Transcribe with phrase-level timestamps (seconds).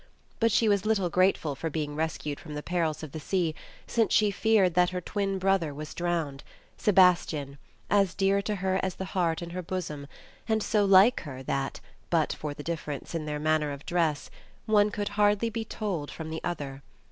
[0.39, 3.53] But she was little grateful for being rescued from the perils of the sea,
[3.85, 6.43] since she feared that her twin brother was drowned,
[6.75, 10.07] Se bastian, as dear to her as the heart in her bosom,
[10.49, 14.31] and so like her that, but for the difference in their manner of dress,
[14.65, 16.81] one could hardly be told from the other.